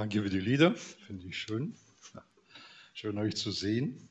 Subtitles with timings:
[0.00, 1.74] Danke für die Lieder, finde ich schön.
[2.94, 4.08] Schön euch zu sehen.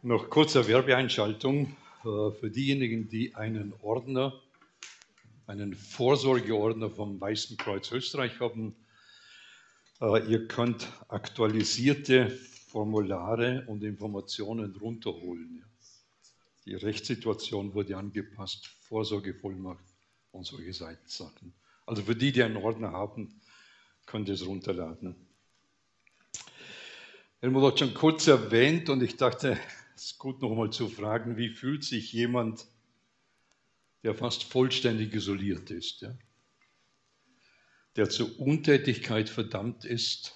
[0.00, 4.32] Noch kurze Werbeeinschaltung äh, für diejenigen, die einen Ordner,
[5.46, 8.74] einen Vorsorgeordner vom Weißen Kreuz Österreich haben.
[10.00, 15.66] Äh, ihr könnt aktualisierte Formulare und Informationen runterholen.
[16.64, 19.84] Die Rechtssituation wurde angepasst, Vorsorgevollmacht
[20.32, 21.52] und solche Sachen.
[21.84, 23.38] Also für die, die einen Ordner haben,
[24.06, 25.16] könnt ihr es runterladen.
[27.40, 29.58] Helmut hat schon kurz erwähnt und ich dachte,
[29.94, 32.66] es ist gut nochmal zu fragen, wie fühlt sich jemand,
[34.04, 36.16] der fast vollständig isoliert ist, ja?
[37.96, 40.34] der zur Untätigkeit verdammt ist.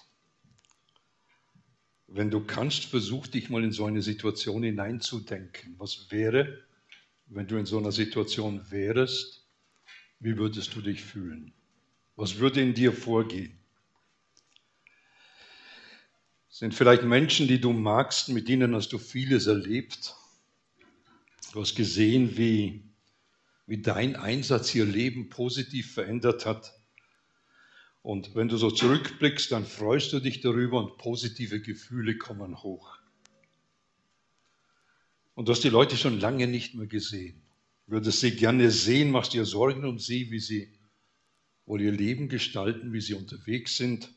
[2.07, 5.77] Wenn du kannst, versuch dich mal in so eine Situation hineinzudenken.
[5.79, 6.65] Was wäre,
[7.27, 9.47] wenn du in so einer Situation wärst?
[10.19, 11.53] Wie würdest du dich fühlen?
[12.17, 13.60] Was würde in dir vorgehen?
[16.61, 20.15] Sind vielleicht Menschen, die du magst, mit denen hast du vieles erlebt.
[21.55, 22.83] Du hast gesehen, wie,
[23.67, 26.79] wie dein Einsatz ihr Leben positiv verändert hat.
[28.03, 32.99] Und wenn du so zurückblickst, dann freust du dich darüber und positive Gefühle kommen hoch.
[35.33, 37.41] Und du hast die Leute schon lange nicht mehr gesehen.
[37.87, 40.79] Würdest sie gerne sehen, machst dir Sorgen um sie, wie sie
[41.65, 44.13] wohl ihr Leben gestalten, wie sie unterwegs sind.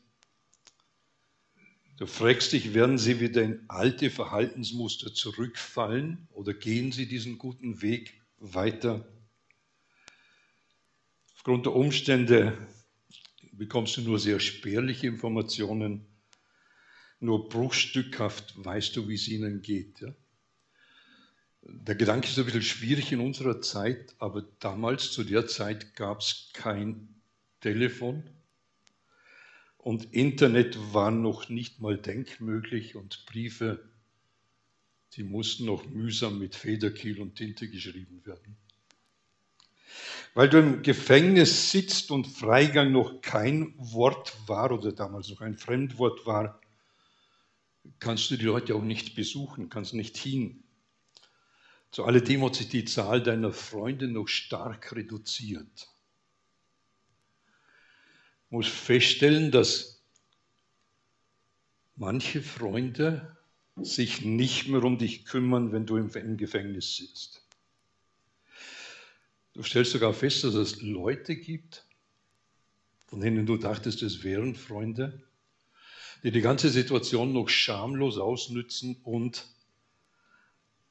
[1.96, 7.82] Du fragst dich, werden sie wieder in alte Verhaltensmuster zurückfallen oder gehen sie diesen guten
[7.82, 9.06] Weg weiter?
[11.36, 12.58] Aufgrund der Umstände
[13.52, 16.04] bekommst du nur sehr spärliche Informationen,
[17.20, 20.00] nur bruchstückhaft weißt du, wie es ihnen geht.
[20.00, 20.12] Ja?
[21.62, 26.20] Der Gedanke ist ein bisschen schwierig in unserer Zeit, aber damals, zu der Zeit, gab
[26.20, 27.20] es kein
[27.60, 28.28] Telefon,
[29.84, 33.84] und Internet war noch nicht mal denkmöglich und Briefe,
[35.12, 38.56] die mussten noch mühsam mit Federkiel und Tinte geschrieben werden.
[40.32, 45.58] Weil du im Gefängnis sitzt und Freigang noch kein Wort war oder damals noch ein
[45.58, 46.62] Fremdwort war,
[47.98, 50.64] kannst du die Leute auch nicht besuchen, kannst nicht hin.
[51.90, 55.93] Zu alledem hat sich die Zahl deiner Freunde noch stark reduziert
[58.54, 60.00] muss feststellen, dass
[61.96, 63.36] manche Freunde
[63.74, 67.44] sich nicht mehr um dich kümmern, wenn du im Gefängnis sitzt.
[69.54, 71.84] Du stellst sogar fest, dass es Leute gibt,
[73.08, 75.24] von denen du dachtest, es wären Freunde,
[76.22, 79.48] die die ganze Situation noch schamlos ausnützen und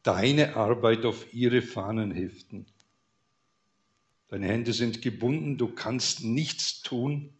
[0.03, 2.65] deine Arbeit auf ihre Fahnen heften.
[4.27, 7.33] Deine Hände sind gebunden, du kannst nichts tun,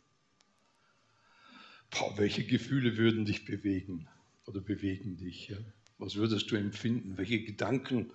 [1.94, 4.08] Boah, welche Gefühle würden dich bewegen
[4.48, 5.50] oder bewegen dich?
[5.50, 5.58] Ja?
[6.00, 7.18] Was würdest du empfinden?
[7.18, 8.12] Welche Gedanken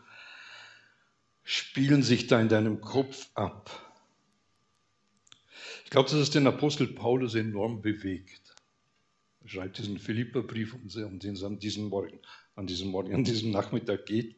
[1.45, 3.85] spielen sich da in deinem Kopf ab?
[5.85, 8.57] Ich glaube, dass es den Apostel Paulus enorm bewegt.
[9.43, 12.19] Er schreibt diesen Philipperbrief, um den es an diesem Morgen,
[12.57, 14.37] an diesem Morgen, an diesem Nachmittag geht.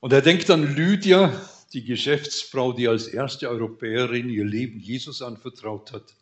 [0.00, 1.32] Und er denkt an Lydia,
[1.72, 6.14] die Geschäftsfrau, die als erste Europäerin ihr Leben Jesus anvertraut hat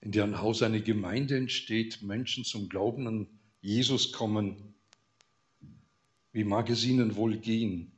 [0.00, 3.26] in deren Haus eine Gemeinde entsteht, Menschen zum Glauben an
[3.60, 4.74] Jesus kommen.
[6.32, 7.92] Wie mag es ihnen wohl gehen?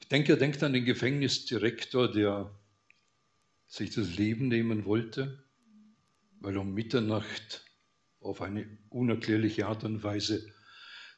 [0.00, 2.54] Ich denke, er denkt an den Gefängnisdirektor, der
[3.66, 5.44] sich das Leben nehmen wollte,
[6.40, 7.64] weil um Mitternacht
[8.20, 10.52] auf eine unerklärliche Art und Weise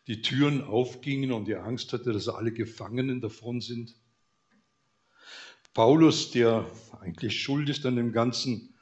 [0.07, 3.95] die Türen aufgingen und er Angst hatte, dass alle Gefangenen davon sind.
[5.77, 6.65] Paulus, der
[7.03, 8.73] eigentlich schuld ist an dem Ganzen,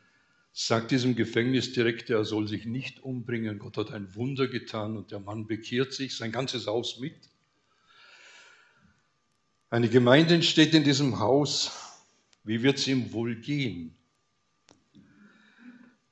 [0.53, 3.59] sagt diesem Gefängnisdirektor, er soll sich nicht umbringen.
[3.59, 7.16] Gott hat ein Wunder getan und der Mann bekehrt sich, sein ganzes Haus mit.
[9.71, 11.72] Eine Gemeinde entsteht in diesem Haus.
[12.44, 13.97] Wie wird es ihm wohl gehen?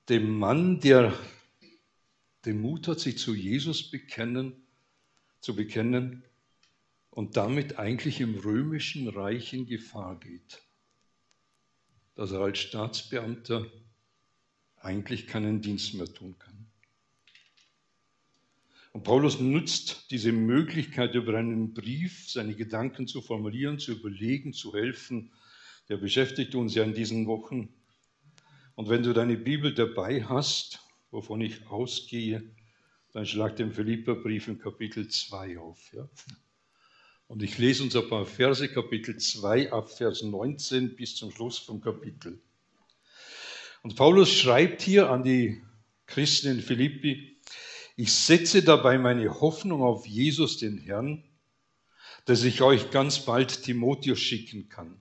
[0.08, 1.16] Dem Mann, der
[2.44, 4.52] den Mut hat, sich zu Jesus bekennen,
[5.38, 6.24] zu bekennen
[7.10, 10.60] und damit eigentlich im römischen Reich in Gefahr geht
[12.22, 13.66] dass er als Staatsbeamter
[14.76, 16.68] eigentlich keinen Dienst mehr tun kann.
[18.92, 24.72] Und Paulus nutzt diese Möglichkeit, über einen Brief seine Gedanken zu formulieren, zu überlegen, zu
[24.72, 25.32] helfen.
[25.88, 27.74] Der beschäftigt uns ja in diesen Wochen.
[28.76, 30.78] Und wenn du deine Bibel dabei hast,
[31.10, 32.54] wovon ich ausgehe,
[33.10, 35.92] dann schlag den Philipperbrief im Kapitel 2 auf.
[35.92, 36.08] Ja?
[37.32, 41.56] Und ich lese uns ein paar Verse, Kapitel 2 ab Vers 19 bis zum Schluss
[41.56, 42.38] vom Kapitel.
[43.82, 45.62] Und Paulus schreibt hier an die
[46.04, 47.40] Christen in Philippi,
[47.96, 51.24] ich setze dabei meine Hoffnung auf Jesus, den Herrn,
[52.26, 55.00] dass ich euch ganz bald Timotheus schicken kann.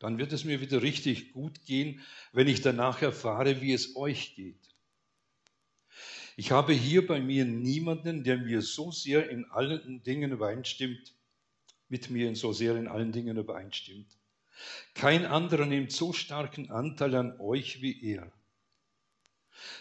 [0.00, 2.00] Dann wird es mir wieder richtig gut gehen,
[2.32, 4.73] wenn ich danach erfahre, wie es euch geht.
[6.36, 11.14] Ich habe hier bei mir niemanden, der mir so sehr in allen Dingen übereinstimmt,
[11.88, 14.18] mit mir so sehr in allen Dingen übereinstimmt.
[14.94, 18.32] Kein anderer nimmt so starken Anteil an euch wie er.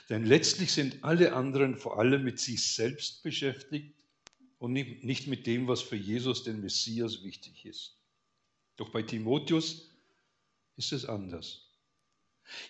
[0.09, 3.95] Denn letztlich sind alle anderen vor allem mit sich selbst beschäftigt
[4.59, 7.97] und nicht mit dem, was für Jesus, den Messias, wichtig ist.
[8.75, 9.89] Doch bei Timotheus
[10.77, 11.67] ist es anders.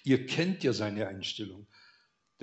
[0.04, 1.68] Ihr kennt ja seine Einstellung.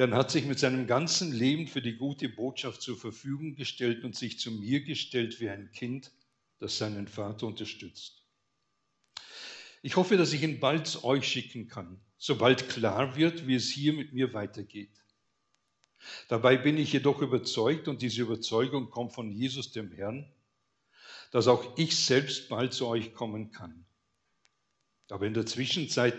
[0.00, 4.16] Dann hat sich mit seinem ganzen Leben für die gute Botschaft zur Verfügung gestellt und
[4.16, 6.10] sich zu mir gestellt wie ein Kind,
[6.58, 8.24] das seinen Vater unterstützt.
[9.82, 13.68] Ich hoffe, dass ich ihn bald zu euch schicken kann, sobald klar wird, wie es
[13.68, 15.04] hier mit mir weitergeht.
[16.28, 20.32] Dabei bin ich jedoch überzeugt, und diese Überzeugung kommt von Jesus dem Herrn,
[21.30, 23.84] dass auch ich selbst bald zu euch kommen kann.
[25.10, 26.14] Aber in der Zwischenzeit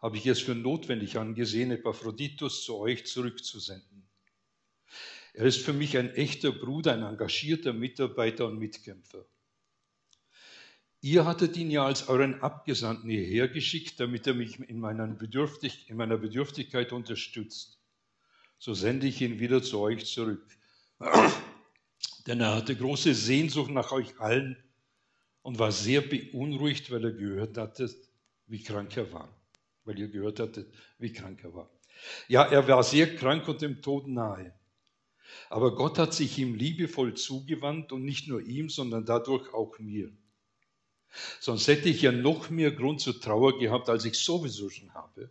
[0.00, 4.08] habe ich es für notwendig angesehen, Epaphroditus zu euch zurückzusenden.
[5.34, 9.24] Er ist für mich ein echter Bruder, ein engagierter Mitarbeiter und Mitkämpfer.
[11.02, 14.80] Ihr hattet ihn ja als euren Abgesandten hierher geschickt, damit er mich in
[15.16, 17.78] Bedürftig in meiner Bedürftigkeit unterstützt.
[18.58, 20.46] So sende ich ihn wieder zu euch zurück.
[22.26, 24.62] Denn er hatte große Sehnsucht nach euch allen
[25.40, 27.90] und war sehr beunruhigt, weil er gehört hatte,
[28.46, 29.39] wie krank er war.
[29.90, 31.68] Weil ihr gehört hattet, wie krank er war.
[32.28, 34.54] Ja, er war sehr krank und dem Tod nahe.
[35.48, 40.12] Aber Gott hat sich ihm liebevoll zugewandt und nicht nur ihm, sondern dadurch auch mir.
[41.40, 45.28] Sonst hätte ich ja noch mehr Grund zur Trauer gehabt, als ich sowieso schon habe.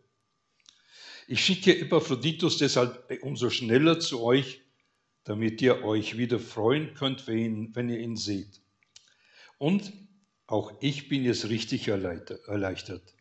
[1.25, 4.59] Ich schicke Epaphroditus deshalb umso schneller zu euch,
[5.23, 8.59] damit ihr euch wieder freuen könnt, wenn ihr ihn seht.
[9.57, 9.93] Und
[10.47, 13.15] auch ich bin jetzt richtig erleichtert.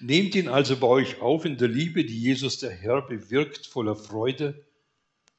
[0.00, 3.96] Nehmt ihn also bei euch auf in der Liebe, die Jesus der Herr bewirkt, voller
[3.96, 4.66] Freude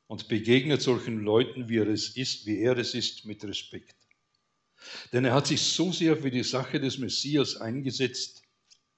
[0.07, 3.95] und begegnet solchen Leuten, wie er es ist, wie er es ist, mit Respekt.
[5.11, 8.43] Denn er hat sich so sehr für die Sache des Messias eingesetzt,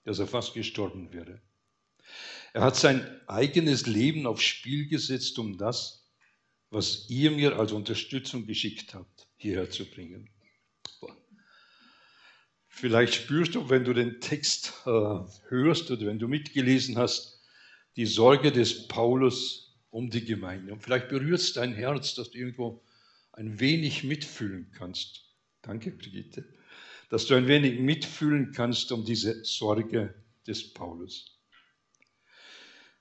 [0.03, 1.41] dass er fast gestorben wäre.
[2.53, 6.09] Er hat sein eigenes Leben aufs Spiel gesetzt, um das,
[6.69, 10.29] was ihr mir als Unterstützung geschickt habt, hierher zu bringen.
[12.73, 14.89] Vielleicht spürst du, wenn du den Text äh,
[15.49, 17.41] hörst oder wenn du mitgelesen hast,
[17.97, 20.71] die Sorge des Paulus um die Gemeinde.
[20.71, 22.81] Und vielleicht berührt es dein Herz, dass du irgendwo
[23.33, 25.25] ein wenig mitfühlen kannst.
[25.61, 26.45] Danke, Brigitte.
[27.09, 30.15] Dass du ein wenig mitfühlen kannst um diese Sorge
[30.47, 31.37] des Paulus.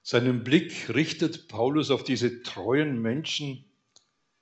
[0.03, 3.65] Seinen Blick richtet Paulus auf diese treuen Menschen.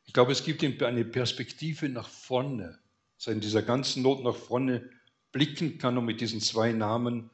[0.06, 2.78] Ich glaube, es gibt ihm eine Perspektive nach vorne,
[3.26, 4.88] er in dieser ganzen Not nach vorne
[5.32, 7.30] blicken kann und mit diesen zwei Namen,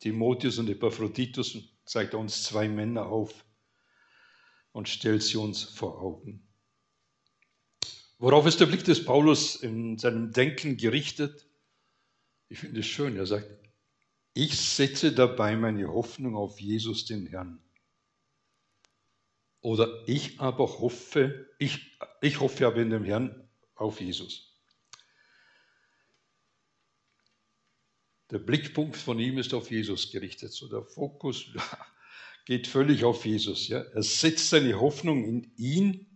[0.00, 3.44] Timotheus und Epaphroditus, zeigt er uns zwei Männer auf
[4.72, 6.46] und stellt sie uns vor Augen.
[8.18, 11.46] Worauf ist der Blick des Paulus in seinem Denken gerichtet?
[12.48, 13.48] Ich finde es schön, er sagt,
[14.34, 17.60] ich setze dabei meine Hoffnung auf Jesus den Herrn.
[19.60, 24.53] Oder ich aber hoffe, ich, ich hoffe aber in dem Herrn auf Jesus.
[28.30, 30.52] Der Blickpunkt von ihm ist auf Jesus gerichtet.
[30.52, 31.46] So der Fokus
[32.46, 33.68] geht völlig auf Jesus.
[33.68, 33.80] Ja.
[33.80, 36.06] Er setzt seine Hoffnung in ihn.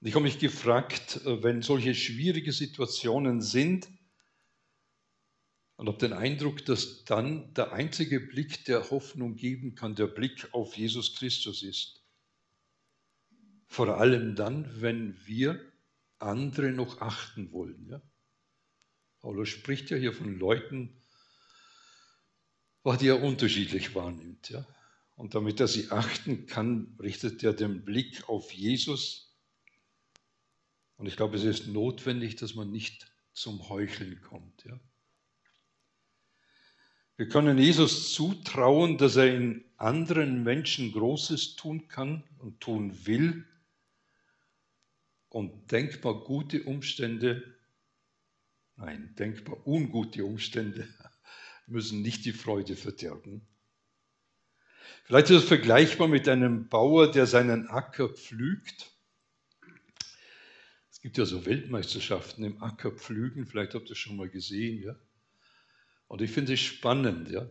[0.00, 3.88] Und ich habe mich gefragt, äh, wenn solche schwierige Situationen sind,
[5.76, 10.52] und habe den Eindruck, dass dann der einzige Blick, der Hoffnung geben kann, der Blick
[10.52, 12.04] auf Jesus Christus ist.
[13.66, 15.60] Vor allem dann, wenn wir
[16.18, 17.88] andere noch achten wollen.
[17.88, 18.02] Ja?
[19.24, 21.02] Paulus spricht ja hier von Leuten,
[23.00, 24.50] die er unterschiedlich wahrnimmt.
[24.50, 24.66] Ja?
[25.16, 29.34] Und damit er sie achten kann, richtet er den Blick auf Jesus.
[30.96, 34.62] Und ich glaube, es ist notwendig, dass man nicht zum Heucheln kommt.
[34.66, 34.78] Ja?
[37.16, 43.48] Wir können Jesus zutrauen, dass er in anderen Menschen Großes tun kann und tun will
[45.30, 47.53] und denkbar gute Umstände
[48.76, 50.88] Nein, denkbar ungute Umstände
[51.66, 53.46] müssen nicht die Freude verderben.
[55.04, 58.90] Vielleicht ist es vergleichbar mit einem Bauer, der seinen Acker pflügt.
[60.90, 64.82] Es gibt ja so Weltmeisterschaften im Ackerpflügen, vielleicht habt ihr es schon mal gesehen.
[64.82, 64.96] Ja?
[66.08, 67.30] Und ich finde es spannend.
[67.30, 67.46] Ja?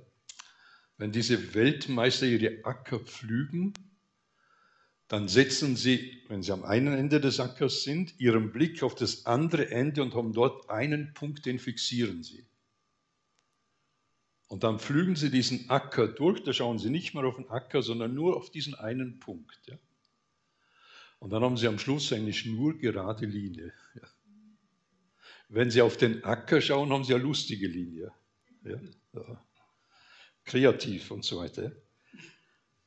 [0.98, 3.74] Wenn diese Weltmeister ihre Acker pflügen,
[5.14, 9.28] dann setzen sie, wenn sie am einen Ende des Ackers sind, ihren Blick auf das
[9.28, 12.48] andere Ende und haben dort einen Punkt, den fixieren sie.
[14.48, 17.84] Und dann pflügen sie diesen Acker durch, da schauen sie nicht mehr auf den Acker,
[17.84, 19.62] sondern nur auf diesen einen Punkt.
[19.68, 19.78] Ja.
[21.20, 23.72] Und dann haben sie am Schluss eine schnurgerade Linie.
[23.94, 24.08] Ja.
[25.48, 28.12] Wenn sie auf den Acker schauen, haben sie eine lustige Linie.
[28.64, 29.46] Ja.
[30.44, 31.72] Kreativ und so weiter.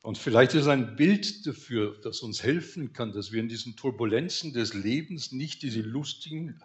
[0.06, 4.52] Und vielleicht ist ein Bild dafür, das uns helfen kann, dass wir in diesen Turbulenzen
[4.52, 6.62] des Lebens nicht diese lustigen,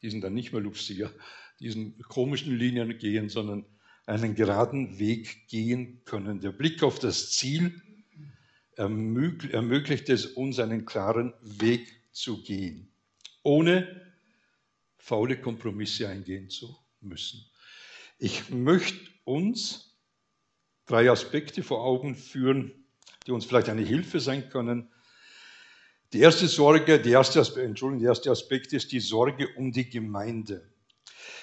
[0.00, 1.12] die sind dann nicht mehr lustiger,
[1.60, 3.66] diesen komischen Linien gehen, sondern
[4.06, 6.40] einen geraden Weg gehen können.
[6.40, 7.82] Der Blick auf das Ziel
[8.76, 12.88] ermöglicht es uns, einen klaren Weg zu gehen,
[13.42, 14.10] ohne
[14.96, 17.44] faule Kompromisse eingehen zu müssen.
[18.18, 19.89] Ich möchte uns
[20.90, 22.72] drei Aspekte vor Augen führen,
[23.26, 24.90] die uns vielleicht eine Hilfe sein können.
[26.12, 30.68] Die erste Sorge, die erste, Entschuldigung, der erste Aspekt ist die Sorge um die Gemeinde.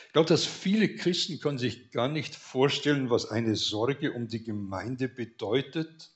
[0.07, 4.43] Ich glaube, dass viele Christen können sich gar nicht vorstellen, was eine Sorge um die
[4.43, 6.11] Gemeinde bedeutet.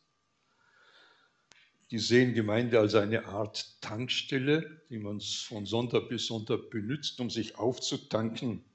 [1.92, 7.30] Die sehen Gemeinde als eine Art Tankstelle, die man von Sonntag bis Sonntag benutzt, um
[7.30, 8.66] sich aufzutanken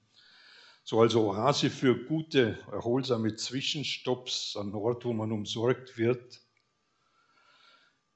[0.86, 6.40] so als Oase für gute, erholsame Zwischenstopps an Ort, wo man umsorgt wird.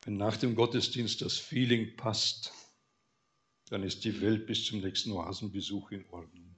[0.05, 2.53] Wenn nach dem Gottesdienst das Feeling passt,
[3.71, 6.55] dann ist die Welt bis zum nächsten Oasenbesuch in Ordnung.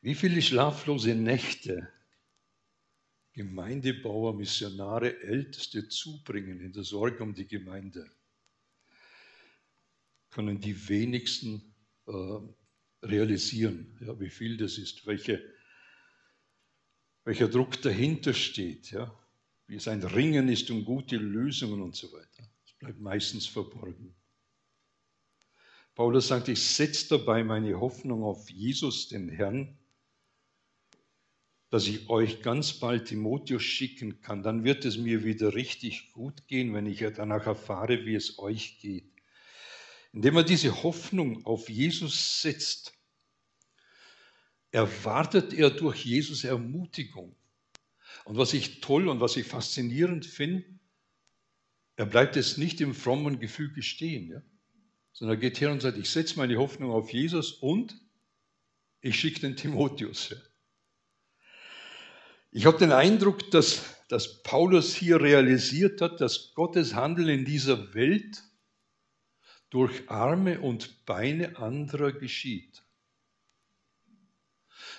[0.00, 1.92] Wie viele schlaflose Nächte
[3.34, 8.10] Gemeindebauer, Missionare, Älteste zubringen in der Sorge um die Gemeinde,
[10.30, 11.74] können die wenigsten
[12.06, 12.38] äh,
[13.04, 15.42] realisieren, ja, wie viel das ist, welche,
[17.24, 19.14] welcher Druck dahinter steht, ja,
[19.66, 22.48] wie es ein Ringen ist um gute Lösungen und so weiter.
[22.64, 24.14] Das bleibt meistens verborgen.
[25.94, 29.78] Paulus sagt, ich setze dabei meine Hoffnung auf Jesus, den Herrn,
[31.70, 34.42] dass ich euch ganz bald Timotheus schicken kann.
[34.42, 38.78] Dann wird es mir wieder richtig gut gehen, wenn ich danach erfahre, wie es euch
[38.80, 39.13] geht.
[40.14, 42.92] Indem er diese Hoffnung auf Jesus setzt,
[44.70, 47.34] erwartet er durch Jesus Ermutigung.
[48.24, 50.64] Und was ich toll und was ich faszinierend finde,
[51.96, 54.40] er bleibt jetzt nicht im frommen Gefühl stehen, ja?
[55.12, 58.00] sondern er geht her und sagt, ich setze meine Hoffnung auf Jesus und
[59.00, 60.30] ich schicke den Timotheus.
[60.30, 60.36] Ja?
[62.52, 67.94] Ich habe den Eindruck, dass, dass Paulus hier realisiert hat, dass Gottes Handeln in dieser
[67.94, 68.44] Welt
[69.74, 72.84] durch Arme und Beine anderer geschieht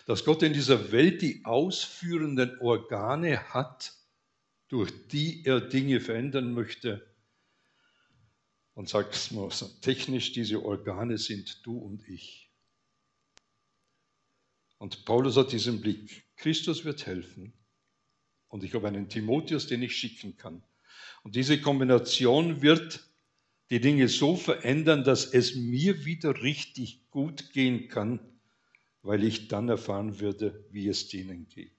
[0.06, 3.94] dass Gott in dieser Welt die ausführenden Organe hat,
[4.68, 7.14] durch die er Dinge verändern möchte.
[8.74, 9.50] Und sagt es mal
[9.82, 12.52] technisch, diese Organe sind du und ich.
[14.78, 16.26] Und Paulus hat diesen Blick.
[16.36, 17.54] Christus wird helfen.
[18.50, 20.64] Und ich habe einen Timotheus, den ich schicken kann.
[21.24, 23.05] Und diese Kombination wird
[23.70, 28.20] die Dinge so verändern, dass es mir wieder richtig gut gehen kann
[29.06, 31.72] weil ich dann erfahren würde, wie es denen geht.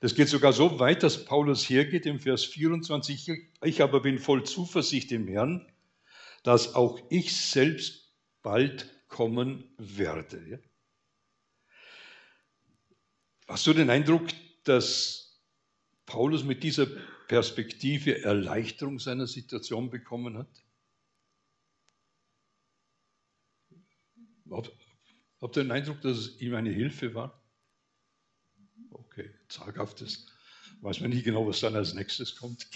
[0.00, 3.30] Das geht sogar so weit, dass Paulus hergeht im Vers 24,
[3.62, 5.70] ich aber bin voll Zuversicht im Herrn,
[6.42, 10.62] dass auch ich selbst bald kommen werde.
[13.46, 14.26] Hast du den Eindruck,
[14.64, 15.42] dass
[16.06, 16.86] Paulus mit dieser
[17.28, 20.64] Perspektive Erleichterung seiner Situation bekommen hat?
[25.40, 27.42] Habt ihr den Eindruck, dass es ihm eine Hilfe war?
[28.90, 30.26] Okay, zaghaftes.
[30.80, 32.68] Weiß man nie genau, was dann als nächstes kommt.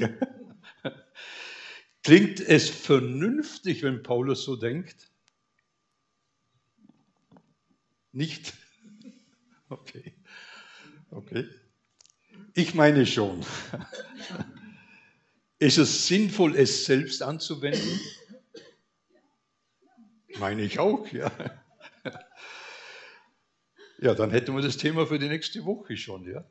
[2.03, 5.11] Klingt es vernünftig, wenn Paulus so denkt?
[8.13, 8.55] Nicht?
[9.73, 10.13] Okay.
[11.13, 11.49] Okay.
[12.61, 13.41] Ich meine schon.
[15.59, 17.99] Ist es sinnvoll, es selbst anzuwenden?
[20.39, 21.33] Meine ich auch, ja.
[24.03, 26.45] Ja, dann hätten wir das Thema für die nächste Woche schon, ja.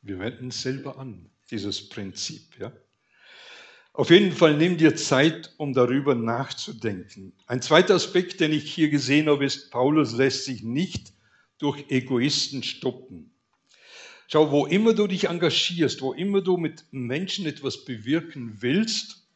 [0.00, 2.72] Wir wenden es selber an, dieses Prinzip, ja.
[3.92, 7.34] Auf jeden Fall nimm dir Zeit, um darüber nachzudenken.
[7.46, 11.12] Ein zweiter Aspekt, den ich hier gesehen habe, ist, Paulus lässt sich nicht
[11.58, 13.34] durch Egoisten stoppen.
[14.30, 19.26] Schau, wo immer du dich engagierst, wo immer du mit Menschen etwas bewirken willst,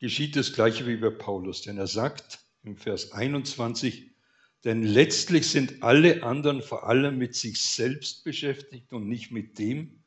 [0.00, 4.10] geschieht das gleiche wie bei Paulus, denn er sagt, im Vers 21,
[4.64, 10.04] Denn letztlich sind alle anderen vor allem mit sich selbst beschäftigt und nicht mit dem,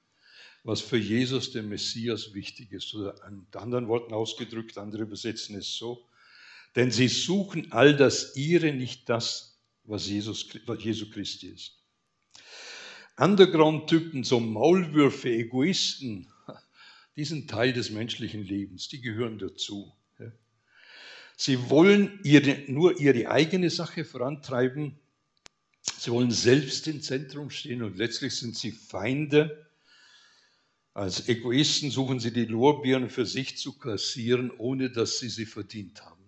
[0.63, 2.93] was für Jesus, den Messias, wichtig ist.
[2.93, 6.07] Oder mit anderen Worten ausgedrückt, andere übersetzen es so.
[6.75, 11.76] Denn sie suchen all das ihre, nicht das, was Jesus, was Jesu Christi ist.
[13.17, 16.27] Underground-Typen, so Maulwürfe, Egoisten,
[17.15, 19.91] die sind Teil des menschlichen Lebens, die gehören dazu.
[21.39, 24.99] Sie wollen ihre, nur ihre eigene Sache vorantreiben.
[25.99, 29.67] Sie wollen selbst im Zentrum stehen und letztlich sind sie Feinde.
[30.95, 36.03] Als Egoisten suchen sie die Lorbeeren für sich zu kassieren, ohne dass sie sie verdient
[36.03, 36.25] haben.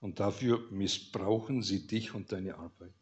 [0.00, 2.97] Und dafür missbrauchen sie dich und deine Arbeit.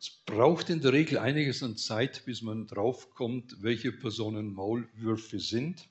[0.00, 5.88] Es braucht in der Regel einiges an Zeit, bis man draufkommt, welche Personen Maulwürfe sind.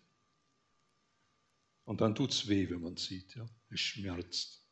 [1.83, 3.35] Und dann tut es weh, wenn man sieht.
[3.35, 3.49] Ja?
[3.69, 4.63] Es schmerzt.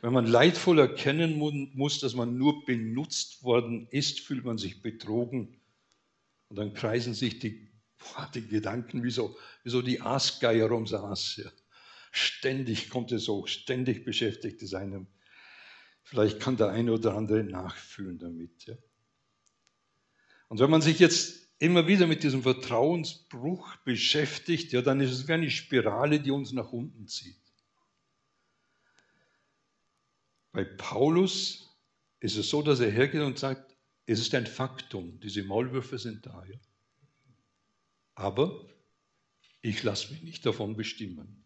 [0.00, 5.60] Wenn man leidvoll erkennen muss, dass man nur benutzt worden ist, fühlt man sich betrogen.
[6.48, 7.68] Und dann kreisen sich die,
[8.34, 11.36] die Gedanken wie so, wie so die Aasgeier ums Aas.
[11.36, 11.50] Ja?
[12.12, 15.08] Ständig kommt es hoch, ständig beschäftigt es einem.
[16.08, 18.64] Vielleicht kann der eine oder andere nachfühlen damit.
[18.64, 18.74] Ja?
[20.48, 25.28] Und wenn man sich jetzt immer wieder mit diesem Vertrauensbruch beschäftigt, ja, dann ist es
[25.28, 27.36] wie eine Spirale, die uns nach unten zieht.
[30.52, 31.76] Bei Paulus
[32.20, 36.24] ist es so, dass er hergeht und sagt, es ist ein Faktum, diese Maulwürfe sind
[36.24, 36.42] da.
[36.46, 36.58] Ja.
[38.14, 38.66] Aber
[39.60, 41.44] ich lasse mich nicht davon bestimmen.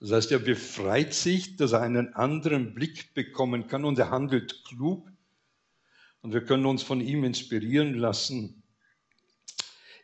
[0.00, 4.64] Das heißt, er befreit sich, dass er einen anderen Blick bekommen kann und er handelt
[4.64, 5.10] klug
[6.22, 8.62] und wir können uns von ihm inspirieren lassen.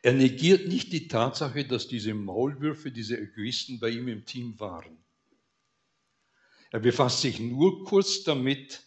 [0.02, 4.99] Er negiert nicht die Tatsache, dass diese Maulwürfe, diese Egoisten bei ihm im Team waren.
[6.71, 8.83] Er befasst sich nur kurz damit.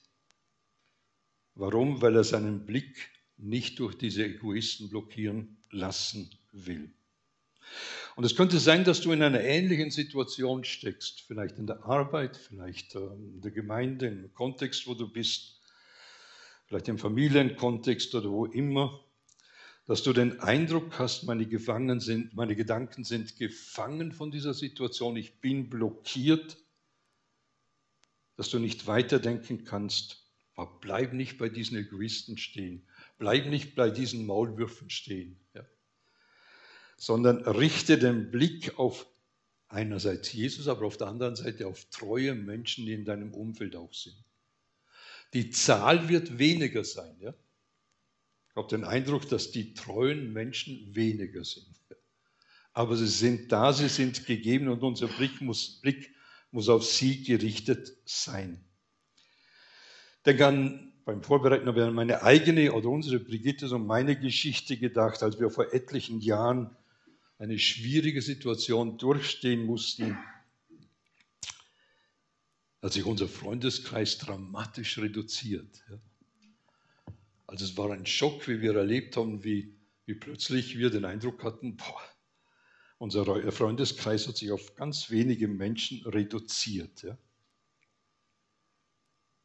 [1.56, 2.02] Warum?
[2.02, 6.93] Weil er seinen Blick nicht durch diese Egoisten blockieren lassen will.
[8.15, 12.36] Und es könnte sein, dass du in einer ähnlichen Situation steckst, vielleicht in der Arbeit,
[12.36, 15.62] vielleicht ähm, in der Gemeinde, im Kontext, wo du bist.
[16.65, 18.99] Vielleicht im Familienkontext oder wo immer,
[19.88, 25.15] dass du den Eindruck hast, meine, Gefangen sind, meine Gedanken sind gefangen von dieser Situation,
[25.15, 26.58] ich bin blockiert,
[28.36, 30.27] dass du nicht weiterdenken kannst.
[30.55, 32.86] Aber bleib nicht bei diesen Egoisten stehen,
[33.17, 35.65] bleib nicht bei diesen Maulwürfen stehen, ja.
[36.99, 39.07] Sondern richte den Blick auf
[39.69, 43.93] einerseits Jesus, aber auf der anderen Seite auf treue Menschen, die in deinem Umfeld auch
[43.93, 44.17] sind.
[45.33, 47.15] Die Zahl wird weniger sein.
[47.21, 47.33] Ja?
[48.49, 51.67] Ich habe den Eindruck, dass die treuen Menschen weniger sind.
[52.73, 56.13] Aber sie sind da, sie sind gegeben und unser Blick muss, Blick
[56.51, 58.63] muss auf sie gerichtet sein.
[60.25, 64.77] Denk an, beim Vorbereiten habe ich an meine eigene oder unsere Brigitte und meine Geschichte
[64.77, 66.75] gedacht, als wir vor etlichen Jahren
[67.39, 70.17] eine schwierige Situation durchstehen mussten
[72.82, 75.84] hat sich unser Freundeskreis dramatisch reduziert.
[77.47, 79.73] Also es war ein Schock, wie wir erlebt haben, wie,
[80.06, 82.02] wie plötzlich wir den Eindruck hatten, boah,
[82.97, 87.06] unser Freundeskreis hat sich auf ganz wenige Menschen reduziert.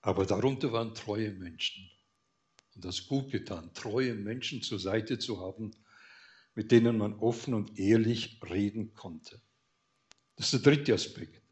[0.00, 1.88] Aber darunter waren treue Menschen.
[2.74, 5.70] Und das gut getan, treue Menschen zur Seite zu haben,
[6.54, 9.40] mit denen man offen und ehrlich reden konnte.
[10.36, 11.42] Das ist der dritte Aspekt.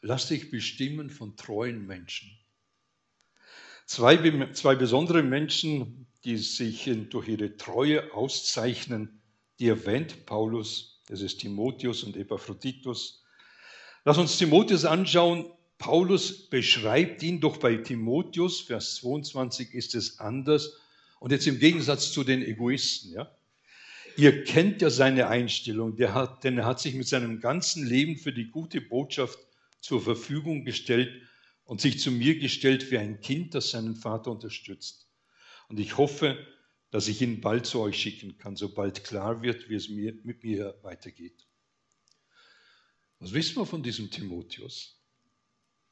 [0.00, 2.30] Lass dich bestimmen von treuen Menschen.
[3.86, 4.16] Zwei,
[4.52, 9.20] zwei besondere Menschen, die sich durch ihre Treue auszeichnen,
[9.58, 13.24] die erwähnt Paulus, das ist Timotheus und Epaphroditus.
[14.04, 15.52] Lass uns Timotheus anschauen.
[15.78, 20.78] Paulus beschreibt ihn, doch bei Timotheus, Vers 22, ist es anders.
[21.18, 23.30] Und jetzt im Gegensatz zu den Egoisten, ja.
[24.16, 28.16] Ihr kennt ja seine Einstellung, der hat, denn er hat sich mit seinem ganzen Leben
[28.16, 29.38] für die gute Botschaft
[29.80, 31.22] zur Verfügung gestellt
[31.64, 35.08] und sich zu mir gestellt wie ein Kind, das seinen Vater unterstützt.
[35.68, 36.38] Und ich hoffe,
[36.90, 40.44] dass ich ihn bald zu euch schicken kann, sobald klar wird, wie es mir, mit
[40.44, 41.46] mir weitergeht.
[43.18, 45.00] Was wissen wir von diesem Timotheus?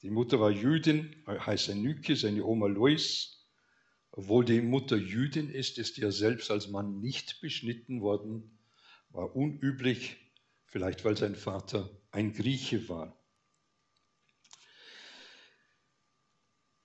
[0.03, 3.40] Die Mutter war Jüdin, heißt Anyke, seine Oma Lois.
[4.13, 8.59] Obwohl die Mutter Jüdin ist, ist er selbst als Mann nicht beschnitten worden,
[9.11, 10.17] war unüblich,
[10.67, 13.17] vielleicht weil sein Vater ein Grieche war.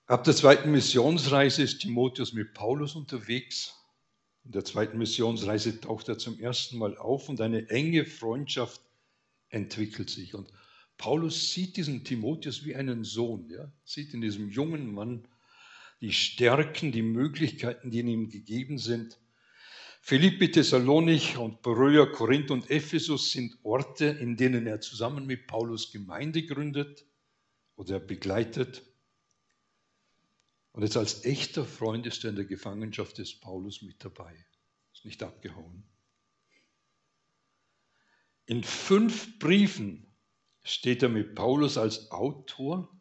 [0.06, 3.74] Ab der zweiten Missionsreise ist Timotheus mit Paulus unterwegs.
[4.44, 8.80] In der zweiten Missionsreise taucht er zum ersten Mal auf und eine enge Freundschaft
[9.48, 10.34] entwickelt sich.
[10.34, 10.52] Und
[10.96, 13.72] Paulus sieht diesen Timotheus wie einen Sohn, ja?
[13.84, 15.26] sieht in diesem jungen Mann
[16.00, 19.18] die Stärken, die Möglichkeiten, die ihm gegeben sind.
[20.00, 25.90] Philippi, Thessalonich und Beröa, Korinth und Ephesus sind Orte, in denen er zusammen mit Paulus
[25.90, 27.04] Gemeinde gründet
[27.74, 28.82] oder begleitet.
[30.72, 34.46] Und jetzt als echter Freund ist er in der Gefangenschaft des Paulus mit dabei.
[34.92, 35.82] Ist nicht abgehauen.
[38.44, 40.14] In fünf Briefen
[40.62, 42.95] steht er mit Paulus als Autor,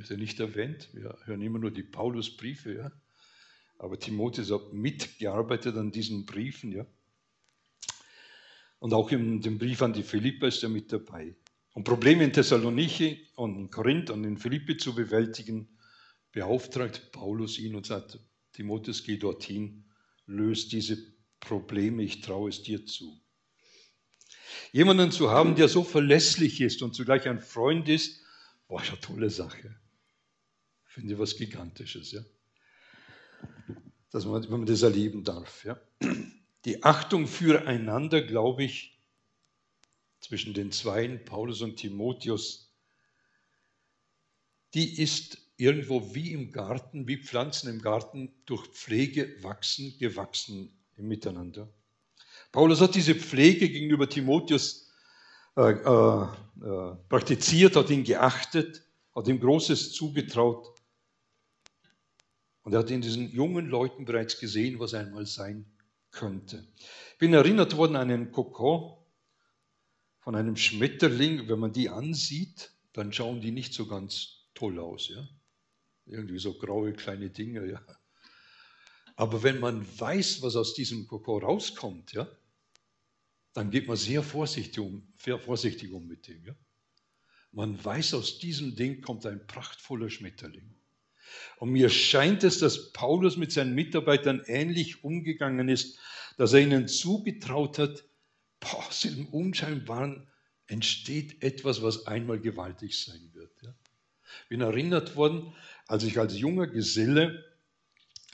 [0.00, 0.88] wird er nicht erwähnt.
[0.94, 2.92] Wir hören immer nur die Paulusbriefe, ja.
[3.76, 6.86] Aber Timotheus hat mitgearbeitet an diesen Briefen, ja.
[8.78, 11.36] Und auch in dem Brief an die Philipper ist er mit dabei.
[11.74, 15.68] Um Probleme in Thessaloniki und in Korinth und in Philippi zu bewältigen,
[16.32, 18.18] beauftragt Paulus ihn und sagt,
[18.52, 19.84] Timotheus, geh dorthin,
[20.24, 20.96] löst diese
[21.40, 23.20] Probleme, ich traue es dir zu.
[24.72, 28.22] Jemanden zu haben, der so verlässlich ist und zugleich ein Freund ist,
[28.68, 29.79] war eine tolle Sache.
[30.90, 32.20] Finde ich was Gigantisches, ja.
[34.10, 35.80] Dass man, wenn man das erleben darf, ja.
[36.64, 38.98] Die Achtung füreinander, glaube ich,
[40.20, 42.74] zwischen den Zweien, Paulus und Timotheus,
[44.74, 51.06] die ist irgendwo wie im Garten, wie Pflanzen im Garten durch Pflege wachsen, gewachsen im
[51.06, 51.72] Miteinander.
[52.50, 54.90] Paulus hat diese Pflege gegenüber Timotheus
[55.56, 58.82] äh, äh, äh, praktiziert, hat ihn geachtet,
[59.14, 60.79] hat ihm Großes zugetraut.
[62.62, 65.66] Und er hat in diesen jungen Leuten bereits gesehen, was einmal sein
[66.10, 66.66] könnte.
[67.12, 68.96] Ich bin erinnert worden an einen Kokon
[70.18, 71.48] von einem Schmetterling.
[71.48, 75.08] Wenn man die ansieht, dann schauen die nicht so ganz toll aus.
[75.08, 75.26] Ja?
[76.06, 77.66] Irgendwie so graue kleine Dinge.
[77.66, 77.82] Ja?
[79.16, 82.28] Aber wenn man weiß, was aus diesem Kokon rauskommt, ja,
[83.52, 86.44] dann geht man sehr vorsichtig um, sehr vorsichtig um mit dem.
[86.44, 86.54] Ja?
[87.52, 90.74] Man weiß, aus diesem Ding kommt ein prachtvoller Schmetterling.
[91.58, 95.98] Und mir scheint es, dass Paulus mit seinen Mitarbeitern ähnlich umgegangen ist,
[96.36, 98.04] dass er ihnen zugetraut hat,
[98.60, 100.28] boah, aus diesem Unscheinbaren
[100.66, 103.52] entsteht etwas, was einmal gewaltig sein wird.
[103.62, 103.74] Ja?
[104.48, 105.52] Bin erinnert worden,
[105.86, 107.44] als ich als junger Geselle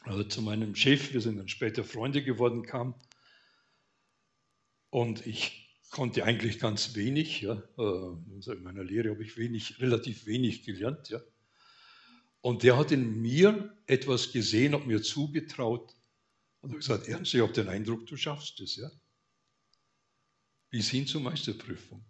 [0.06, 2.94] also zu meinem Chef, wir sind dann später Freunde geworden, kam,
[4.90, 7.40] und ich konnte eigentlich ganz wenig.
[7.40, 7.60] Ja.
[7.76, 11.08] Äh, in meiner Lehre habe ich wenig, relativ wenig gelernt.
[11.08, 11.20] Ja.
[12.46, 15.96] Und der hat in mir etwas gesehen, hat mir zugetraut
[16.60, 18.76] und hat gesagt, Ernst, ich habe den Eindruck, du schaffst es.
[18.76, 18.88] Ja.
[20.70, 22.04] Bis hin zur Meisterprüfung.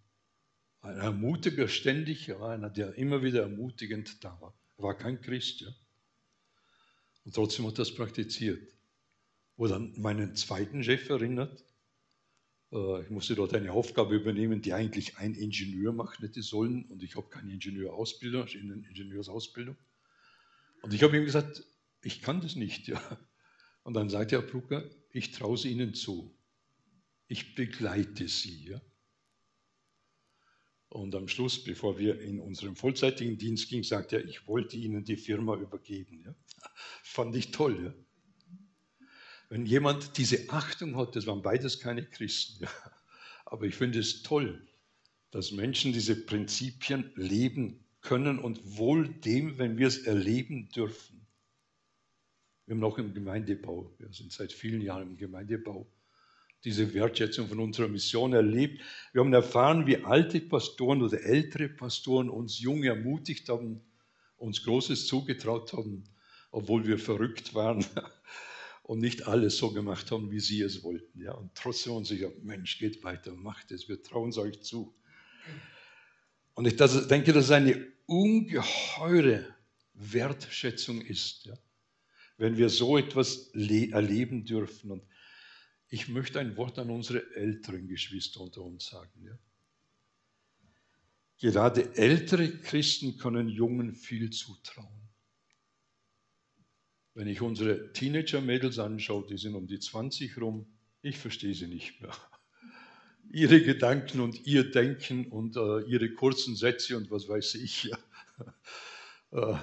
[0.83, 4.55] Ein ermutiger, ständig, einer, der immer wieder ermutigend da war.
[4.77, 5.62] Er war kein Christ.
[5.62, 5.75] Ja.
[7.25, 8.61] Und trotzdem hat er das praktiziert.
[9.57, 11.64] Wo dann meinen zweiten Chef erinnert,
[12.72, 17.03] äh, ich musste dort eine Aufgabe übernehmen, die eigentlich ein Ingenieur machen hätte sollen und
[17.03, 19.79] ich habe keine Ingenieurausbildung, Ingenieursausbildung.
[20.83, 21.65] Und ich habe ihm gesagt,
[22.03, 22.89] ich kann das nicht.
[22.89, 23.01] Ja.
[23.83, 26.37] Und dann sagte Herr Brucker, ich traue es Ihnen zu.
[27.29, 28.69] Ich begleite Sie.
[28.69, 28.81] Ja.
[30.89, 35.05] Und am Schluss, bevor wir in unserem vollzeitigen Dienst gingen, sagte er, ich wollte Ihnen
[35.05, 36.23] die Firma übergeben.
[36.25, 36.35] Ja.
[37.03, 37.85] Fand ich toll.
[37.85, 38.07] Ja
[39.49, 42.71] wenn jemand diese Achtung hat, das waren beides keine Christen, ja.
[43.45, 44.67] aber ich finde es toll,
[45.31, 51.27] dass Menschen diese Prinzipien leben können und wohl dem, wenn wir es erleben dürfen.
[52.64, 55.87] Wir haben auch im Gemeindebau, wir sind seit vielen Jahren im Gemeindebau,
[56.64, 58.83] diese Wertschätzung von unserer Mission erlebt.
[59.12, 63.81] Wir haben erfahren, wie alte Pastoren oder ältere Pastoren uns jung ermutigt haben,
[64.37, 66.05] uns Großes zugetraut haben,
[66.51, 67.85] obwohl wir verrückt waren
[68.83, 71.21] und nicht alles so gemacht haben, wie sie es wollten.
[71.21, 71.33] Ja?
[71.33, 74.95] Und trotzdem haben sie gesagt, Mensch, geht weiter, macht es, wir trauen es euch zu.
[76.55, 79.55] Und ich das, denke, dass es eine ungeheure
[79.95, 81.59] Wertschätzung ist, ja?
[82.38, 84.90] wenn wir so etwas erleben dürfen.
[84.90, 85.03] Und
[85.88, 89.23] ich möchte ein Wort an unsere älteren Geschwister unter uns sagen.
[89.23, 89.38] Ja?
[91.38, 95.09] Gerade ältere Christen können Jungen viel zutrauen.
[97.14, 100.66] Wenn ich unsere Teenager-Mädels anschaue, die sind um die 20 rum,
[101.01, 102.14] ich verstehe sie nicht mehr.
[103.31, 107.91] Ihre Gedanken und ihr Denken und äh, ihre kurzen Sätze und was weiß ich.
[109.33, 109.57] Äh,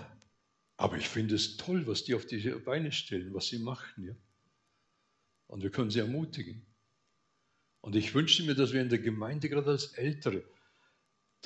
[0.75, 4.07] aber ich finde es toll, was die auf die Beine stellen, was sie machen.
[4.07, 4.13] Ja.
[5.47, 6.65] Und wir können sie ermutigen.
[7.79, 10.43] Und ich wünsche mir, dass wir in der Gemeinde, gerade als Ältere,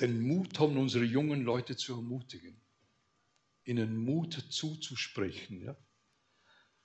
[0.00, 2.60] den Mut haben, unsere jungen Leute zu ermutigen,
[3.64, 5.62] ihnen Mut zuzusprechen.
[5.62, 5.76] Ja?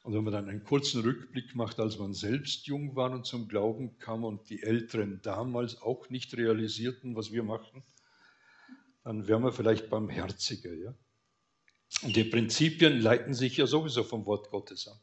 [0.04, 3.48] Und wenn man dann einen kurzen Rückblick macht, als man selbst jung war und zum
[3.48, 7.84] Glauben kam und die Älteren damals auch nicht realisierten, was wir machen,
[9.06, 10.74] dann wären wir vielleicht barmherziger.
[10.74, 10.94] Ja?
[12.02, 15.00] Und die Prinzipien leiten sich ja sowieso vom Wort Gottes an.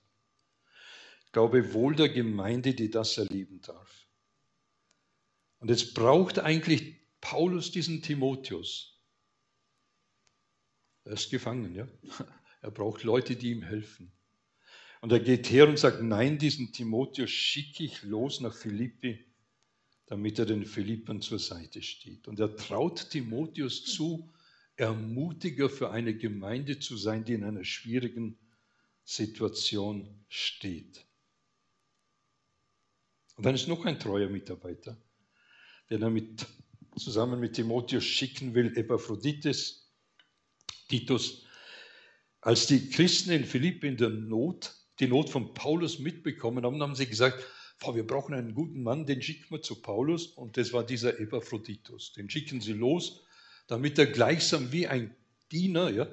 [1.32, 4.06] Glaube wohl der Gemeinde, die das erleben darf.
[5.60, 9.00] Und jetzt braucht eigentlich Paulus diesen Timotheus.
[11.04, 11.88] Er ist gefangen, ja.
[12.62, 14.12] Er braucht Leute, die ihm helfen.
[15.00, 19.24] Und er geht her und sagt, nein, diesen Timotheus schicke ich los nach Philippi,
[20.06, 22.28] damit er den Philippern zur Seite steht.
[22.28, 24.30] Und er traut Timotheus zu,
[24.76, 28.38] Ermutiger für eine Gemeinde zu sein, die in einer schwierigen
[29.04, 31.04] Situation steht.
[33.36, 34.96] Und dann ist noch ein treuer Mitarbeiter,
[35.90, 36.46] den er mit,
[36.96, 39.92] zusammen mit Timotheus schicken will, Epaphroditus,
[40.88, 41.44] Titus.
[42.40, 46.94] Als die Christen in Philippi in der Not die Not von Paulus mitbekommen haben, haben
[46.94, 47.44] sie gesagt,
[47.94, 50.26] wir brauchen einen guten Mann, den schicken wir zu Paulus.
[50.26, 52.12] Und das war dieser Epaphroditus.
[52.12, 53.22] Den schicken sie los,
[53.66, 55.16] damit er gleichsam wie ein
[55.50, 56.06] Diener ja,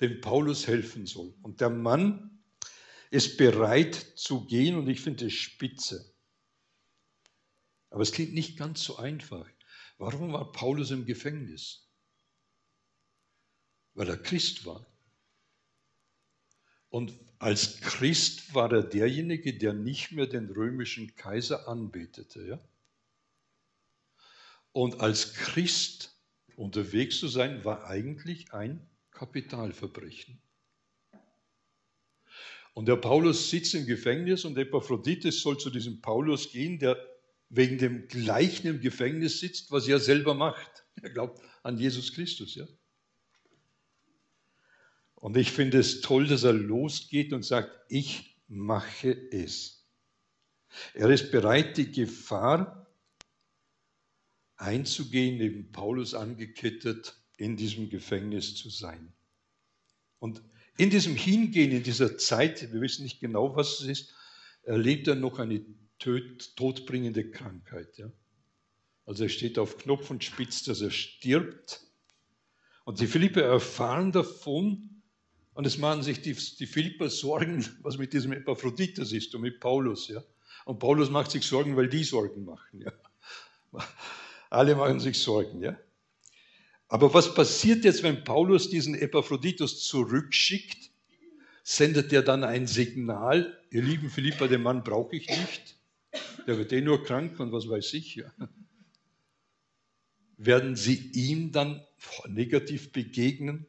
[0.00, 1.34] dem Paulus helfen soll.
[1.42, 2.42] Und der Mann
[3.10, 6.12] ist bereit zu gehen und ich finde es spitze.
[7.90, 9.48] Aber es klingt nicht ganz so einfach.
[9.98, 11.88] Warum war Paulus im Gefängnis?
[13.94, 14.84] Weil er Christ war.
[16.90, 22.46] Und als Christ war er derjenige, der nicht mehr den römischen Kaiser anbetete.
[22.46, 22.60] Ja?
[24.72, 26.18] Und als Christ
[26.56, 30.40] unterwegs zu sein, war eigentlich ein Kapitalverbrechen.
[32.74, 36.98] Und der Paulus sitzt im Gefängnis und Epaphroditus soll zu diesem Paulus gehen, der
[37.48, 40.84] wegen dem Gleichen im Gefängnis sitzt, was er selber macht.
[41.02, 42.56] Er glaubt an Jesus Christus.
[42.56, 42.66] Ja?
[45.24, 49.88] Und ich finde es toll, dass er losgeht und sagt, ich mache es.
[50.92, 52.94] Er ist bereit, die Gefahr
[54.56, 59.14] einzugehen, neben Paulus angekettet in diesem Gefängnis zu sein.
[60.18, 60.42] Und
[60.76, 64.14] in diesem Hingehen, in dieser Zeit, wir wissen nicht genau, was es ist,
[64.64, 65.64] erlebt er noch eine
[65.98, 67.96] todbringende Krankheit.
[67.96, 68.12] Ja?
[69.06, 71.80] Also er steht auf Knopf und spitzt, dass er stirbt.
[72.84, 74.90] Und die Philippe erfahren davon
[75.54, 79.60] und es machen sich die, die Philipper Sorgen, was mit diesem Epaphroditus ist und mit
[79.60, 80.08] Paulus.
[80.08, 80.22] Ja?
[80.64, 82.80] Und Paulus macht sich Sorgen, weil die Sorgen machen.
[82.80, 82.92] Ja?
[84.50, 85.62] Alle machen sich Sorgen.
[85.62, 85.78] Ja?
[86.88, 90.90] Aber was passiert jetzt, wenn Paulus diesen Epaphroditus zurückschickt?
[91.62, 95.76] Sendet er dann ein Signal, ihr lieben Philippa, den Mann brauche ich nicht,
[96.46, 98.16] der wird eh nur krank und was weiß ich.
[98.16, 98.30] Ja.
[100.36, 101.82] Werden sie ihm dann
[102.28, 103.66] negativ begegnen?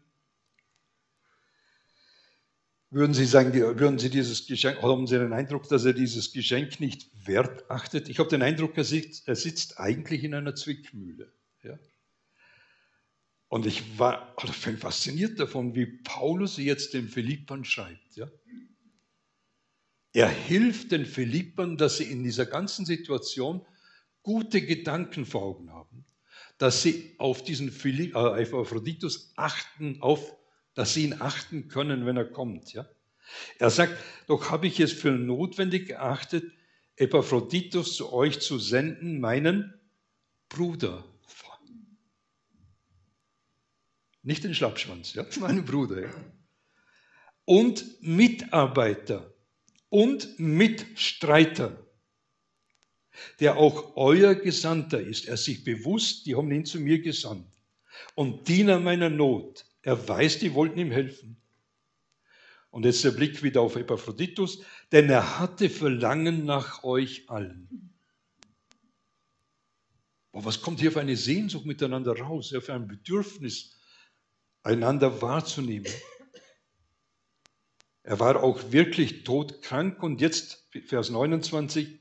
[2.95, 6.79] Würden Sie sagen, würden Sie dieses Geschenk, haben Sie den Eindruck, dass er dieses Geschenk
[6.79, 8.07] nicht wert achtet?
[8.07, 11.29] Ich habe den Eindruck, er sitzt, er sitzt eigentlich in einer Zwickmühle.
[11.61, 11.77] Ja?
[13.49, 18.15] Und ich war also fasziniert davon, wie Paulus jetzt den Philippern schreibt.
[18.15, 18.31] Ja?
[20.13, 23.65] Er hilft den Philippern, dass sie in dieser ganzen Situation
[24.23, 26.05] gute Gedanken vor Augen haben,
[26.57, 30.33] dass sie auf diesen Philipp, äh, Epaphroditus achten, auf
[30.75, 32.73] dass sie ihn achten können, wenn er kommt.
[32.73, 32.87] Ja?
[33.57, 36.51] Er sagt, doch habe ich es für notwendig geachtet,
[36.97, 39.73] Epaphroditus zu euch zu senden, meinen
[40.49, 41.03] Bruder.
[44.25, 45.25] Nicht den Schlappschwanz, ja?
[45.39, 46.01] meinen Bruder.
[46.01, 46.09] Ja?
[47.45, 49.33] Und Mitarbeiter
[49.89, 51.85] und Mitstreiter,
[53.39, 55.27] der auch euer Gesandter ist.
[55.27, 57.47] Er ist sich bewusst, die haben ihn zu mir gesandt.
[58.15, 61.37] Und Diener meiner Not, er weiß, die wollten ihm helfen.
[62.71, 67.93] Und jetzt der Blick wieder auf Epaphroditus, denn er hatte Verlangen nach euch allen.
[70.31, 73.79] Oh, was kommt hier für eine Sehnsucht miteinander raus, ja, für ein Bedürfnis,
[74.63, 75.91] einander wahrzunehmen.
[78.01, 81.99] Er war auch wirklich todkrank und jetzt, Vers 29,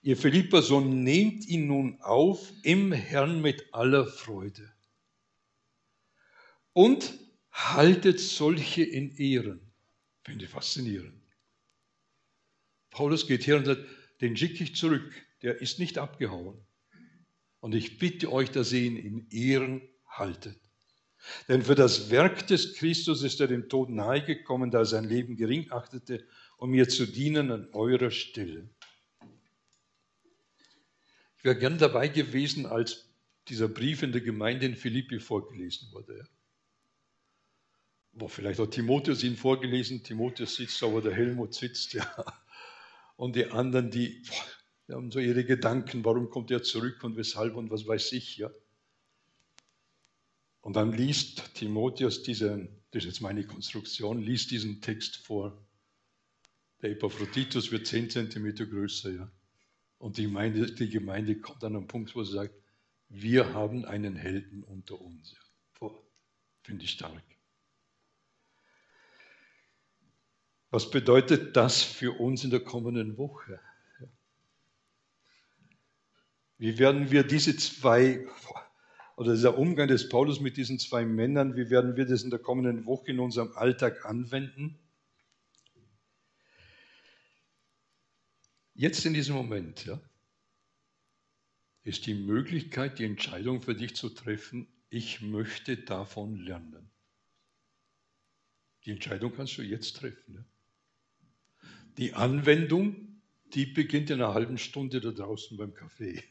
[0.00, 4.72] ihr Philipper, so nehmt ihn nun auf im Herrn mit aller Freude
[6.72, 7.12] und
[7.52, 9.60] haltet solche in Ehren.
[10.24, 11.20] Finde ich faszinierend.
[12.90, 13.84] Paulus geht her und sagt,
[14.20, 16.58] den schicke ich zurück, der ist nicht abgehauen.
[17.60, 20.58] Und ich bitte euch, dass ihr ihn in Ehren haltet.
[21.48, 25.36] Denn für das Werk des Christus ist er dem Tod nahegekommen, da er sein Leben
[25.36, 28.68] gering achtete, um mir zu dienen an eurer Stelle.
[31.38, 33.08] Ich wäre gern dabei gewesen, als
[33.48, 36.28] dieser Brief in der Gemeinde in Philippi vorgelesen wurde
[38.12, 42.06] wo vielleicht hat Timotheus ihn vorgelesen, Timotheus sitzt, aber der Helmut sitzt, ja.
[43.16, 44.22] Und die anderen, die,
[44.88, 48.36] die haben so ihre Gedanken, warum kommt er zurück und weshalb und was weiß ich,
[48.38, 48.50] ja.
[50.60, 55.66] Und dann liest Timotheus diese, das ist jetzt meine Konstruktion, liest diesen Text vor.
[56.82, 59.32] Der Epaphroditus wird 10 cm größer, ja.
[59.98, 62.54] Und die Gemeinde, die Gemeinde kommt an einen Punkt, wo sie sagt,
[63.08, 65.32] wir haben einen Helden unter uns.
[65.32, 65.38] Ja.
[66.62, 67.31] Finde ich stark.
[70.72, 73.60] Was bedeutet das für uns in der kommenden Woche?
[76.56, 78.26] Wie werden wir diese zwei,
[79.16, 82.38] oder dieser Umgang des Paulus mit diesen zwei Männern, wie werden wir das in der
[82.38, 84.78] kommenden Woche in unserem Alltag anwenden?
[88.72, 90.00] Jetzt in diesem Moment ja,
[91.82, 96.90] ist die Möglichkeit, die Entscheidung für dich zu treffen, ich möchte davon lernen.
[98.86, 100.36] Die Entscheidung kannst du jetzt treffen.
[100.36, 100.44] Ja.
[101.98, 103.20] Die Anwendung,
[103.54, 106.22] die beginnt in einer halben Stunde da draußen beim Kaffee.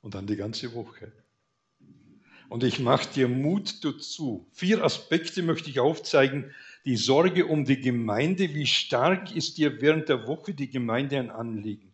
[0.00, 1.12] Und dann die ganze Woche.
[2.50, 4.46] Und ich mache dir Mut dazu.
[4.52, 6.52] Vier Aspekte möchte ich aufzeigen.
[6.84, 8.54] Die Sorge um die Gemeinde.
[8.54, 11.90] Wie stark ist dir während der Woche die Gemeinde ein Anliegen?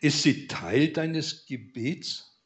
[0.00, 2.40] Ist sie Teil deines Gebets?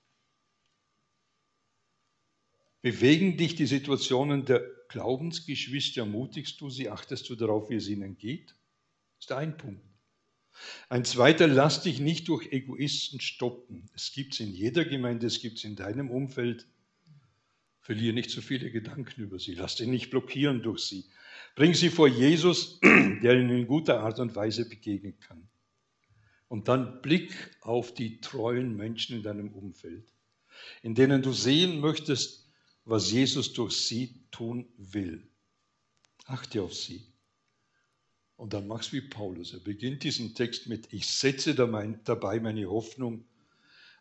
[2.81, 6.01] Bewegen dich die Situationen der Glaubensgeschwister?
[6.01, 6.89] Ermutigst du sie?
[6.89, 8.55] Achtest du darauf, wie es ihnen geht?
[9.21, 9.85] Das ist ein Punkt.
[10.89, 13.89] Ein zweiter, lass dich nicht durch Egoisten stoppen.
[13.95, 16.67] Es gibt es in jeder Gemeinde, es gibt es in deinem Umfeld.
[17.81, 19.55] Verliere nicht zu viele Gedanken über sie.
[19.55, 21.05] Lass dich nicht blockieren durch sie.
[21.55, 25.49] Bring sie vor Jesus, der ihnen in guter Art und Weise begegnen kann.
[26.49, 30.13] Und dann Blick auf die treuen Menschen in deinem Umfeld,
[30.83, 32.49] in denen du sehen möchtest,
[32.85, 35.29] was Jesus durch sie tun will.
[36.25, 37.10] Achte auf sie.
[38.41, 39.53] Und dann mach's wie Paulus.
[39.53, 43.27] Er beginnt diesen Text mit, ich setze dabei meine Hoffnung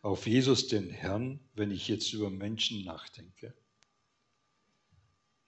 [0.02, 3.54] auf Jesus, den Herrn, wenn ich jetzt über Menschen nachdenke.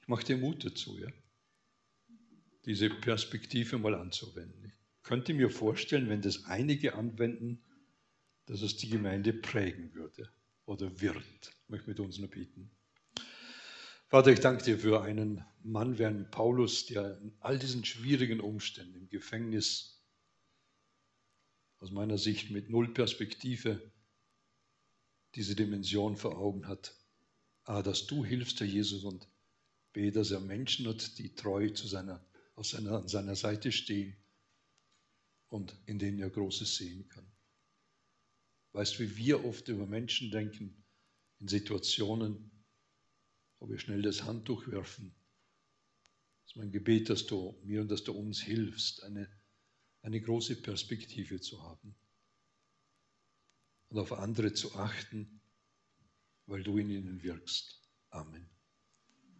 [0.02, 1.08] Ich mache dir Mut dazu, ja?
[2.66, 4.66] diese Perspektive mal anzuwenden.
[4.66, 7.64] Ich könnte mir vorstellen, wenn das einige anwenden,
[8.48, 10.30] dass es die Gemeinde prägen würde
[10.66, 11.56] oder wird.
[11.64, 12.70] Ich möchte mit uns nur bieten.
[14.12, 18.42] Vater, ich danke dir für einen Mann wie einen Paulus, der in all diesen schwierigen
[18.42, 20.04] Umständen im Gefängnis
[21.80, 23.90] aus meiner Sicht mit null Perspektive
[25.36, 26.94] diese Dimension vor Augen hat.
[27.64, 29.30] A, dass du hilfst, Herr Jesus, und
[29.94, 32.22] B, dass er Menschen hat, die treu zu seiner,
[32.56, 34.18] aus seiner, an seiner Seite stehen
[35.48, 37.32] und in denen er Großes sehen kann.
[38.74, 40.84] Weißt du, wie wir oft über Menschen denken,
[41.40, 42.52] in Situationen,
[43.62, 45.14] wo wir schnell das Handtuch werfen.
[46.44, 49.30] Das ist mein Gebet, dass du mir und dass du uns hilfst, eine,
[50.02, 51.96] eine große Perspektive zu haben
[53.90, 55.42] und auf andere zu achten,
[56.48, 57.80] weil du in ihnen wirkst.
[58.10, 58.50] Amen.